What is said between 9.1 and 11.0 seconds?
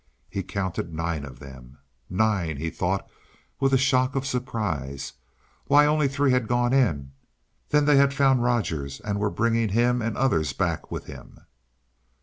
were bringing him and others back